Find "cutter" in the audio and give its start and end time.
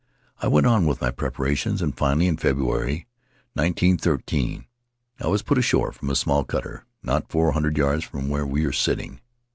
6.43-6.85